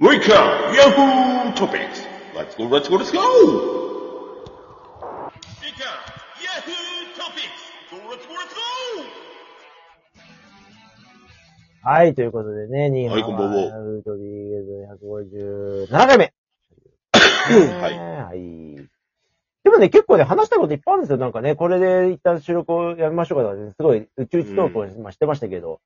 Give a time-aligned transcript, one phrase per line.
[0.00, 2.02] Welcome, Yahoo Topics.
[2.32, 3.18] Let's go, let's go, let's go!
[3.18, 3.42] Welcome,
[6.40, 7.62] Yahoo Topics.
[7.90, 8.60] Go, let's go, let's go!
[11.82, 14.86] はい、ということでね、ニーハはいこんばんはウートリーゲーズ
[15.90, 16.32] 157回目。
[17.12, 17.20] は
[17.90, 18.76] いはい。
[19.64, 21.18] でもね、結構ね、話したいこといっぱいあるんですよ。
[21.18, 25.80] なんかね、これで一旦収録をやめましょうかとかね、すごい宇宙一トークを今してましたけど、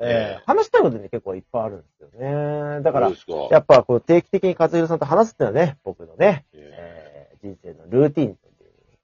[0.00, 0.42] ええ。
[0.42, 2.82] ー話したいことね、結構いっぱいあるんですよね。
[2.82, 3.16] だからか。
[3.50, 6.72] やっぱこう定期的に勝弘さんと話すってのはね、僕のね、え。
[6.76, 7.08] えー
[7.40, 8.47] 人生のルーティンと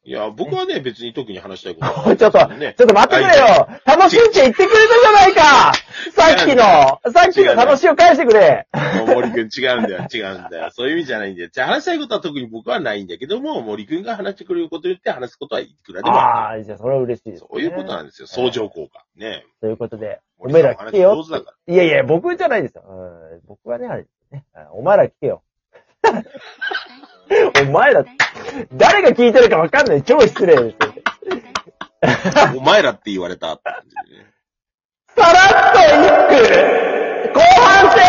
[0.06, 5.72] いや、僕はね、別に特に話したいことはな いちょっと、ねちょっと待ってくれよ楽しんで言ってくれたじゃないか
[6.12, 8.66] さっきの、さっきの楽しいを返してくれ
[9.06, 10.70] 森くん違うんだよ、違うんだよ。
[10.76, 11.48] そういう意味じゃないんだよ。
[11.50, 17.48] じゃあ話したいことは特に僕はないんだけども、森くんが話してくれることによって話すことはいくらでもあああ、じゃあそれは嬉しいです、ね。
[17.50, 17.54] る。
[17.54, 18.28] そういうことなんですよ。
[18.28, 19.06] 相乗効果。
[19.16, 19.46] ね。
[19.62, 21.24] ということで、お森前ら聞けよ
[21.66, 22.84] いやいや、僕じゃないですよ。
[22.86, 24.44] うん僕はね、あれですね。
[24.54, 25.42] うんお前ら聞けよ。
[27.68, 28.04] お前ら、
[28.72, 30.02] 誰が聞いてるかわかんない。
[30.02, 30.76] 超失礼です。
[32.56, 34.26] お前らって言われたって感じでね。
[35.16, 36.40] さらっと一
[37.30, 38.04] 句後半戦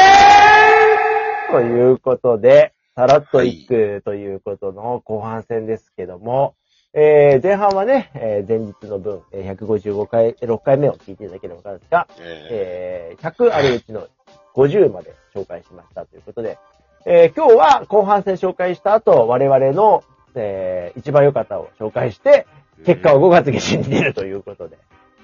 [1.51, 6.55] ということで、さらっと一句ということの後半戦ですけども、
[6.93, 14.07] えー、前半はね、えー前日の分、えー155回、6回目を聞いていただければわかるんですが、ええー、100あるうちの
[14.55, 16.57] 50まで紹介しましたということで、
[17.05, 20.03] えー今日は後半戦紹介した後、我々の、
[20.35, 24.77] えー一番良かったを紹介して、ー結果を5月下旬に出るということで。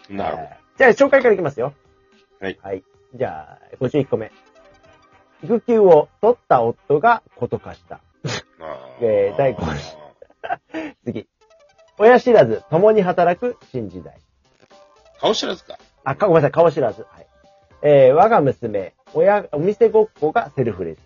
[0.10, 0.48] なるほど。
[0.50, 1.74] えーじゃあ、紹介からいきますよ。
[2.40, 2.60] はい。
[2.62, 2.84] はい。
[3.14, 4.32] じゃあ、51個目。
[5.44, 7.96] 育休を取った夫がこと化した。
[7.96, 8.00] あ
[9.02, 9.62] えー 第五
[11.06, 11.28] 次。
[11.98, 14.16] 親知らず、共に働く新時代。
[15.20, 15.78] 顔知らずか。
[16.04, 17.06] あ、かごめんなさい、顔知らず。
[17.12, 17.28] はい。
[17.84, 21.02] えー我が娘、親、お店ごっこがセルフレジ。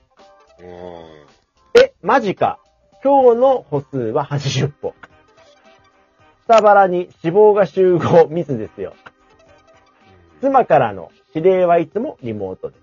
[0.59, 2.59] え、マジか。
[3.03, 4.93] 今日の歩数は80歩。
[6.47, 8.95] 下腹に脂肪が集合ミスですよ。
[10.41, 12.81] 妻からの指令はいつもリモートです。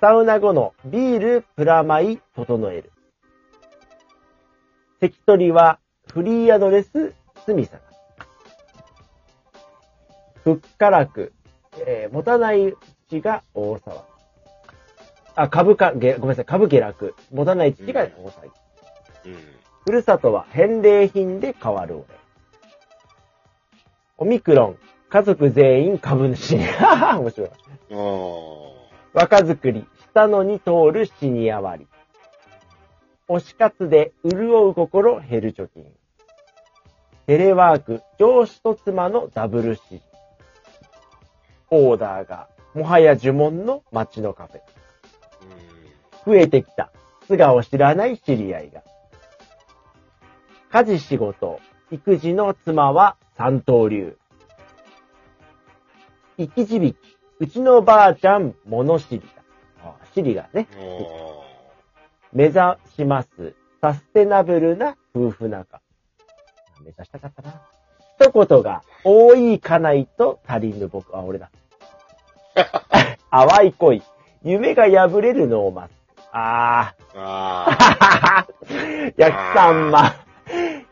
[0.00, 2.92] サウナ後のビールプラマイ整える。
[5.00, 5.78] 関取は
[6.12, 7.14] フリーアドレス
[7.44, 7.90] 隅探す。
[10.44, 11.32] ふっからく、
[11.86, 12.76] えー持たないう
[13.08, 14.09] ちが大騒ぎ。
[15.34, 17.14] あ、株価、げごめんなさい、株下落。
[17.32, 18.50] 持たないうちが大騒
[19.24, 19.30] ぎ。
[19.30, 19.36] うん。
[19.84, 22.04] ふるさとは返礼品で変わる俺。
[24.18, 26.64] オミクロン、家族全員株主に。
[26.64, 27.50] は は面白い。
[27.92, 28.70] あー
[29.12, 31.86] 若作り、したのに通るシニア割。
[33.28, 35.86] 推し活で潤う心減る貯金。
[37.26, 40.04] テレワーク、上司と妻のダブル指示。
[41.70, 44.60] オーダーが、もはや呪文の街のカフェ。
[46.30, 46.92] 増えてきた。
[47.26, 48.82] 素顔知らない知り合いが。
[50.70, 51.58] 家事仕事、
[51.90, 54.16] 育児の妻は三刀流。
[56.38, 56.96] 生き字引き、
[57.40, 59.42] うちのばあちゃん物知りだ。
[59.82, 60.68] あ知りがね、
[62.32, 62.54] 目指
[62.94, 63.56] します。
[63.80, 65.80] サステナブルな夫婦仲。
[66.80, 67.60] 目指したかったな。
[68.20, 71.16] 一言が多いかないと足りぬ僕。
[71.16, 71.50] あ、俺だ。
[73.32, 74.02] 淡い恋。
[74.44, 75.99] 夢が破れるノーマス
[76.32, 76.36] ク。
[76.36, 77.16] あー。
[77.16, 78.46] ーあ
[79.16, 80.14] 焼きサンマ。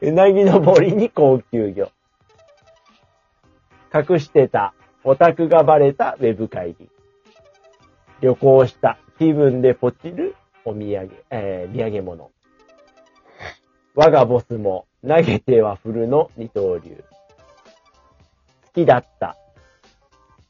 [0.01, 1.91] うなぎの森に高級魚。
[3.95, 4.75] 隠してた。
[5.05, 6.89] オタクがバレたウェブ会議。
[8.21, 8.99] 旅行した。
[9.19, 12.31] 気分でポチるお土産、えー土産物。
[13.95, 17.05] 我がボスも投げては振るの二刀流。
[18.67, 19.37] 好きだった。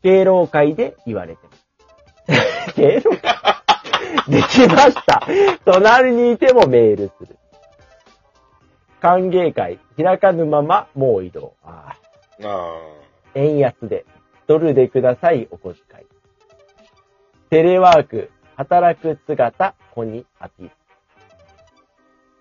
[0.03, 2.75] 敬老会で言われてます。
[2.77, 3.58] 敬老会？
[4.29, 5.23] できました。
[5.65, 7.37] 隣にいてもメールする。
[9.01, 11.55] 歓迎会、開かぬままもう移動。
[11.63, 11.95] あ
[12.43, 12.77] あ、
[13.35, 14.05] 円安で、
[14.47, 16.07] ドルでください、お小遣い。
[17.51, 20.71] テレワーク、働く姿、子にアピール。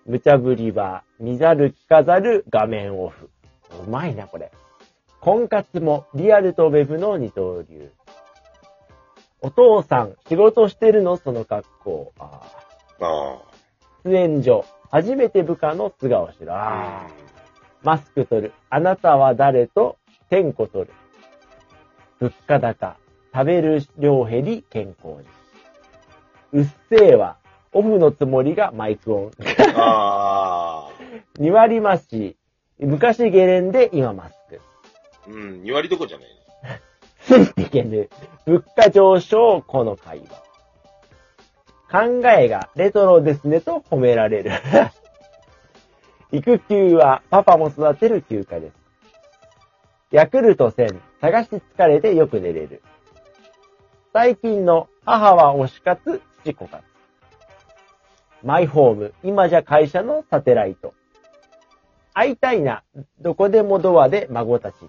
[0.06, 3.30] 無茶ぶりは、見ざる聞かざる画面オフ。
[3.86, 4.50] うまいな、これ。
[5.20, 7.90] 婚活もリアルとウェブの二刀流。
[9.40, 11.16] お父さん、仕事してるの？
[11.16, 12.12] その格好。
[12.18, 12.40] あ
[13.00, 13.04] あ。
[13.04, 13.38] ーあ
[14.04, 16.46] 出演所、初めて部下の素顔知る。
[16.46, 16.52] ー。
[16.52, 17.06] ああ。
[17.82, 18.52] マスク取る。
[18.70, 19.96] あなたは誰と？
[20.30, 20.92] 点個取る。
[22.20, 22.96] 物価高。
[23.32, 25.26] 食べる量減り健康に。
[26.52, 27.36] うっせぇわ。
[27.72, 29.30] オフのつもりがマイクオン。
[29.76, 30.88] あ
[31.38, 32.36] 2割増し。
[32.80, 34.60] 昔ゲレンで今マスク。
[35.26, 35.30] あ。
[35.30, 36.28] うん、2割どこじゃない
[37.28, 38.08] ついていけぬ。
[38.46, 40.48] 物価上昇、この会話。
[41.90, 44.52] 考えがレトロですねと褒められる。
[46.32, 48.74] 育休はパパも育てる休暇です。
[50.10, 52.82] ヤクルト1000、探し疲れてよく寝れる。
[54.14, 56.82] 最近の母は推し活、父子活。
[58.42, 60.94] マイホーム、今じゃ会社のサテライト。
[62.14, 62.84] 会いたいな、
[63.20, 64.88] どこでもドアで孫たちに。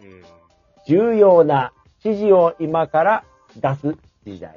[0.00, 0.04] う
[0.38, 0.41] ん。
[0.86, 1.72] 重要な
[2.04, 3.24] 指示を今から
[3.56, 4.56] 出す時代。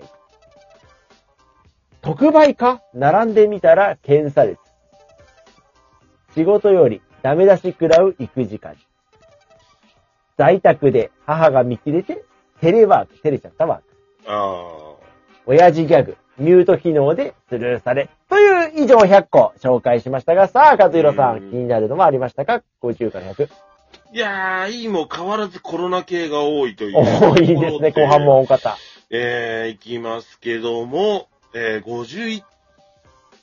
[2.01, 4.60] 特売か並んでみたら検査列。
[6.36, 8.77] 仕事よりダメ出し食らう育児家事。
[10.38, 12.24] 在宅で母が見切れて
[12.62, 13.83] テレワーク、照れちゃったワーク。
[14.27, 14.95] あ
[15.45, 18.10] 親父ギャグ、ミュート機能でスルーされ。
[18.30, 23.50] という以上100個紹介しましたが、さあ、和弘さうんん、気になるのはありましたか ?50 から100。
[24.16, 26.96] ーいやー、いいも変わらずコロナ系が多いという。
[26.98, 28.42] 多いですね、後半も。
[28.42, 28.78] 多かった。
[29.10, 32.44] えー、いきますけども、えー、51、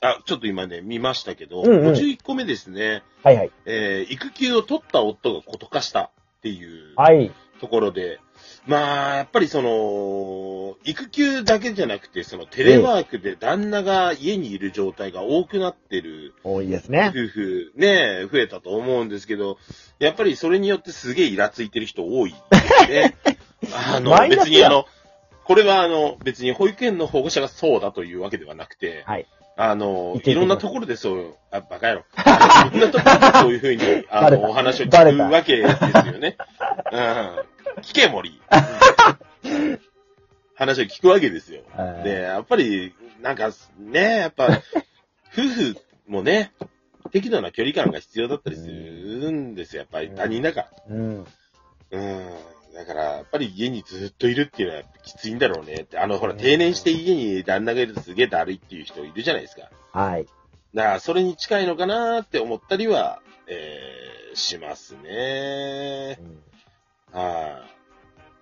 [0.01, 3.03] あ、ちょっと今ね、見ましたけど、うんうん51個目ですね。
[3.23, 3.51] はいはい。
[3.65, 6.09] えー、育休を取った夫がこと化したっ
[6.41, 7.31] ていうはい。
[7.61, 8.19] ところで、
[8.65, 17.11] まあ、やっぱりその、育休だけじゃなくて、そのテレワークで旦那が家にいる状態が多くなってる多いですね。
[17.13, 19.57] 夫婦ね、増えたと思うんですけど、
[19.99, 23.15] やっぱりそれによってすげえイラついてる人多いですね。
[23.73, 24.85] あの別にあの、
[25.43, 29.25] これはあの、別に保育園の保護者がそうだというわけではなくて、はい。
[29.55, 32.05] あのい、ろんなところでそう、あ、バカ野郎。
[32.75, 35.73] いろんなところでそういうふうに、 あの、お話を聞くわけです
[36.07, 36.37] よね。
[36.91, 36.99] うん。
[37.81, 38.41] 聞け、森。
[40.55, 41.61] 話を聞くわけですよ。
[41.75, 44.61] はいで、やっぱり、なんか、ね、やっぱ、
[45.31, 45.77] 夫婦
[46.07, 46.51] もね、
[47.11, 49.81] 適度な距離感が必要だったりするんですよ。
[49.81, 50.69] やっぱり他人だから。
[50.89, 51.27] うん。
[51.91, 52.29] うん。
[52.73, 55.99] だから、やっぱり家にずっといるっていうのはきついんだろうねって。
[55.99, 59.69] あの、ほら、定年して家に旦那がいるとすげえだるいっていう人いるじゃないですか。
[59.91, 60.25] はい。
[60.73, 66.19] だから、それに近いのかなって思ったりは、えー、しますね。
[67.11, 67.61] は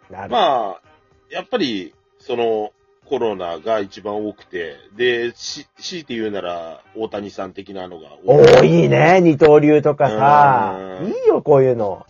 [0.09, 0.13] い。
[0.13, 0.29] なるほど。
[0.29, 0.81] まあ、
[1.29, 2.71] やっぱり、その、
[3.05, 8.87] コロナが一番多くて、で、し、強いて言うなら、大谷さん的なのが多い。
[8.87, 10.77] ね、二刀流とかさ。
[11.01, 12.05] うんいいよ、こういうの。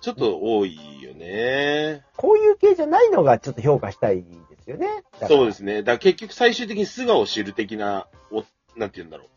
[0.00, 2.04] ちょっと多いよね。
[2.16, 4.26] こういう系じゃないのがちょっと評価したいで
[4.62, 5.04] すよね。。
[5.28, 5.82] そうですすね。
[5.82, 8.44] だから結局最終的に素顔を知る的な、お、
[8.76, 9.28] なんて言うんだろう。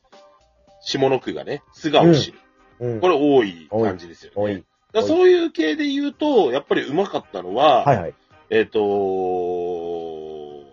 [0.82, 2.40] 下の句がね、素顔を知る。
[2.80, 3.02] うん。
[3.02, 4.36] これ多い感じですよね。
[4.36, 4.64] 多い。
[4.94, 8.14] だそういう系で言うと、やっぱり上手かったのは、はいはい。
[8.50, 8.80] えっ、と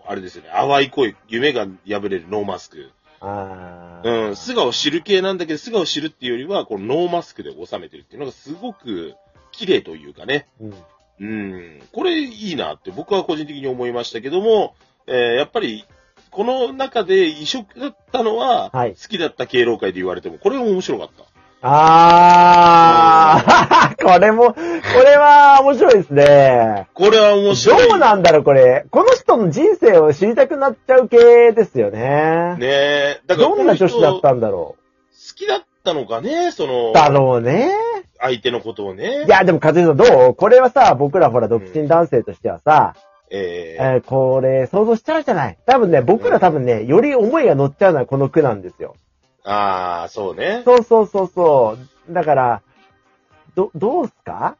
[0.07, 2.91] あれですよね、淡い恋、夢が破れるノーマスク。
[3.21, 4.35] あうん、ー。
[4.35, 9.15] 素顔知る系なんだけど、素顔知るっていうよりは、このノーマスクで収めてるっていうのがすごく
[9.51, 10.47] 綺麗というかね。
[10.59, 10.73] うん。
[11.19, 14.73] うん、これいいなって僕は個人的に思いましたけども、
[15.05, 15.85] えーやっぱり、
[16.31, 21.25] この中で異色だったのは、はい好きだった敬老会で言われても、これも面白かった。
[21.63, 24.01] あー。
[24.03, 24.59] これも、こ
[25.05, 26.87] れは面白いですね。
[26.95, 27.87] これは面白い。
[27.87, 28.85] どうなんだろう、これ。
[28.89, 32.55] この人の人生を知りたくなっちゃう系ですよね。
[32.57, 33.21] ねえ。
[33.27, 34.75] だからどんな女子だった好んだろ
[35.41, 37.71] きだったのかね、そのう。、だろうね。
[38.21, 39.25] 相手のことをね。
[39.25, 40.35] いや、でも、和江さんどう？
[40.35, 42.95] これはさ、僕らほら、独身男性としてはさ、
[43.29, 45.57] ええーこれ、想像しちゃうじゃない？
[45.65, 48.95] 多分ね、僕ら多分ね、より思いが乗っちゃうのはこの句なんですよ。
[49.45, 50.61] ー、ああ、そうね。
[50.65, 51.77] そうそうそうそ
[52.09, 52.13] う。
[52.13, 52.61] だから、
[53.55, 54.57] ど、どうすか？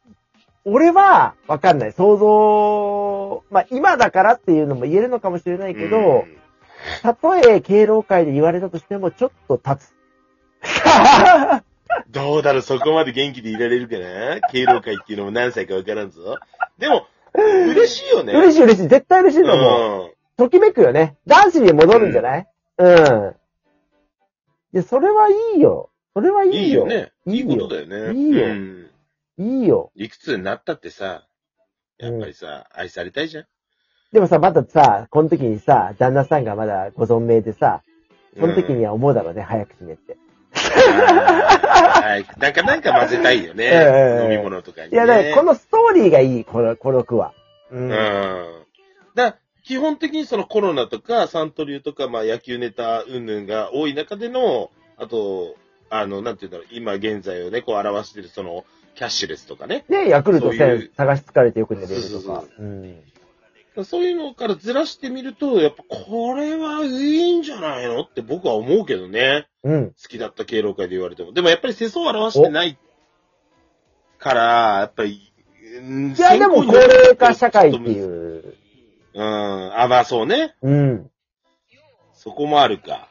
[0.63, 1.91] 俺は、わかんない。
[1.91, 6.37] 想像、まあ、今だからっていうのも言えるのかもしれないけど、うん
[7.03, 9.93] たとえ敬老会で言われたとしても、ちょっと立つ。
[12.09, 14.41] どうだろう、そこまで元気でいられるかな？
[14.49, 16.37] 敬老会っていうのも何歳かわからんぞ。
[16.77, 18.33] でも、嬉しいよね。
[18.33, 18.87] 嬉しい嬉しい。
[18.87, 20.05] 絶対嬉しいと思う。
[20.05, 20.11] うん。
[20.37, 21.17] ときめくよね。
[21.27, 22.47] 男子に戻るんじゃない？
[22.77, 23.35] うん。
[24.73, 25.89] で、それはいいよ。
[26.13, 26.59] それはいいよ。
[26.59, 27.11] いいよね。
[27.25, 28.19] いいよいいことだよね。
[28.19, 28.89] いいようん。
[29.37, 29.91] いいよ。
[29.95, 31.25] いくつになったってさ、
[31.97, 33.45] やっぱりさ、愛されたいじゃん。
[34.11, 37.81] でもさ、まださ、この時にさ、旦那さんがまだご存命でさ、
[38.37, 40.17] その時には思うだろうね、早く死ねって。
[42.01, 42.25] はい。
[42.37, 43.65] なんか、なんか混ぜたいよね。
[43.65, 44.95] ええ飲み物とかに、ね。
[44.95, 47.33] いや、だからこのストーリーがいい、この、この句は。
[47.71, 47.93] ううんん。。
[49.15, 55.55] だ基本的にそのコロナとかサントリーとか、まあ野球ネタ云々が多い中での、あと、
[55.89, 58.65] あの、なんていうんだろう、今現在をね、こう表してるその、
[58.95, 59.85] キャッシュレスとかね。
[59.87, 62.43] ね、ヤクルトそういう1000探し疲れてよく寝れるそうそうとか。
[62.59, 62.99] うん。
[63.85, 69.47] そういうのからずらしてみると、やっぱこれはいいんじゃないのって僕は思うけどね。
[69.63, 69.87] うん。
[69.91, 71.31] 好きだった敬老会で言われても。
[71.31, 72.77] でもやっぱり世相を表してない
[74.19, 74.41] から、
[74.79, 75.31] やっぱり、
[75.77, 77.81] うんいや、でも高齢化社会ってう。
[77.91, 78.03] い
[78.39, 78.55] う。
[79.13, 79.79] うん。
[79.81, 80.53] あ、まあそうね。
[80.61, 81.09] うん。
[82.13, 83.07] そこもあるか。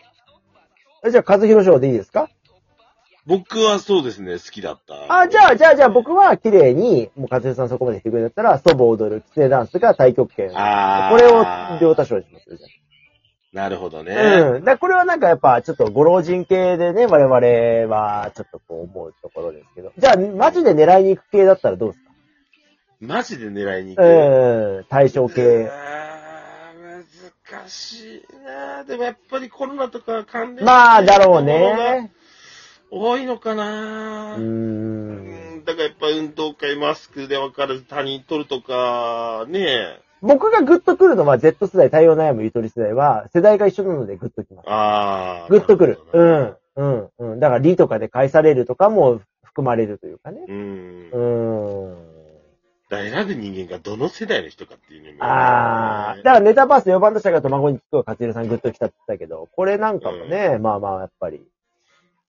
[1.02, 2.28] えじゃあ、和弘賞でいいですか？
[3.30, 5.20] 僕はそうですね、好きだった。
[5.20, 10.50] あ、じゃあ、じゃあ、じゃあ僕は綺麗に、もう和弘さんそこまでしてくれるんだったら、祖母踊る、キツネダンスが太極拳。
[10.54, 11.44] あーこれを
[11.80, 12.66] 両多賞にしますよ、じゃ
[13.52, 14.14] なるほどね。
[14.16, 14.50] あ。
[14.50, 14.64] うん。
[14.64, 19.92] だこれはなんかやっぱ、ちょっとご老人系でね、我々は、ちょっとこう思うところですけど。
[19.96, 22.10] じゃあ、マジで狙いに行く系だったらどうですか？
[23.00, 24.04] マジで狙いに行く？
[24.04, 25.68] うん、対象系。
[25.70, 27.04] あー
[27.52, 32.12] 難しいなでもやっぱりコロナとか関連まあ、だろうしてるものがね。
[32.90, 44.68] 多いのかなうんんだからやっぱ運動会マスクで分かる他人取るとか、ね僕がグッとくるのは Z 世代、太陽悩むゆとり世代は、世代が一緒なのでグッときます。
[44.68, 45.48] ああ。
[45.48, 45.98] グッとくる。
[46.12, 47.40] うん、うん、うん。
[47.40, 50.40] だから、リとかで返されるとかも含まれるというかね。
[50.46, 50.52] ど。
[50.52, 51.10] うん。
[51.10, 52.10] うーん。
[52.90, 56.16] だから選ぶ人間がどの世代の人かっていうのも、ああ。
[56.16, 61.40] だからネタバース4番打者が卵に聞くは勝弘さんグッときたって言ったけど、これなんかもね、まあまあ、やっぱり。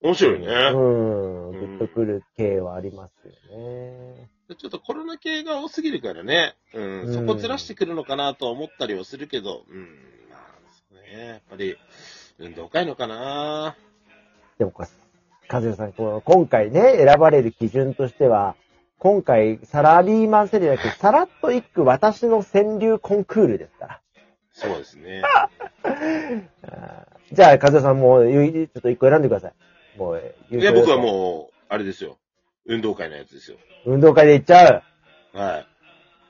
[0.02, 0.48] 面白いね。
[0.48, 1.52] うん。
[1.52, 4.30] グッとくる系はありますよね。
[4.58, 6.56] ちょっとコロナ系が多すぎるからね。
[6.74, 7.02] うん。
[7.04, 9.82] うんそこずらしてくるのかなとは思ったりはするけど、うん。
[10.30, 10.40] まあ、
[10.90, 11.26] そうね。
[11.28, 11.78] やっぱり、
[12.40, 13.76] 運動会のかな
[14.58, 14.90] でもこれ、
[15.48, 18.56] 和弘さん、この今回ね、選ばれる基準としては、
[18.98, 24.02] 今回、サラリーマンセリアだけど、さらっと一句私の川柳コンクールですから。
[24.52, 25.22] そうですね。
[27.32, 29.54] じゃあ、和弘さんもちょっと一個選んでください。
[29.98, 31.00] もう、いや、僕はう。
[31.00, 32.18] もう、あれですよ。
[32.66, 33.58] 運動会のやつですよ。
[33.86, 34.84] 運動会で行っちゃ
[35.34, 35.38] う。
[35.38, 35.68] はい。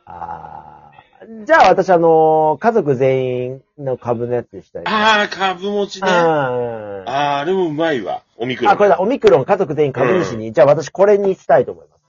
[0.06, 4.84] あーじゃあ、私、あのー家族全員の株のやつにしたい。
[4.88, 6.10] ああ、株持ちね。
[6.10, 8.24] ああーあ、あれもうまいわ。
[8.38, 8.72] おみくろ。
[8.72, 12.02] あ、これだ、オミクロン家族全員株主に、じゃあ私これにしたいと思います。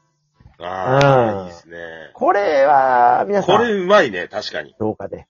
[0.64, 1.76] ああ、うんいいですね。
[2.14, 4.74] これは、皆さん、これうまいね、確かに。
[4.78, 5.26] どうかで。